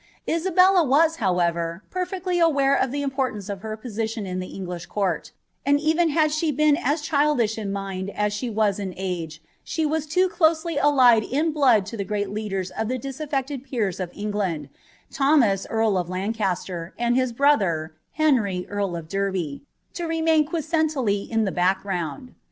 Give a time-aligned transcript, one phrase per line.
[0.27, 5.31] Isabelk was, however, pcnectJy aware of llie importance oT her poaiiion in the English court;
[5.63, 9.85] and even hail she been as childish io mind as she was in age, she
[9.85, 14.11] wae loo eloMly aUied in blood to the greai leadere of ihe disamcted jieers of
[14.13, 14.69] England^
[15.13, 19.61] Tlionias earl of l^ncasier, and his brother, Uenry earl of Derby,
[19.99, 22.33] lo rcinatn quiescently in ihe back ground.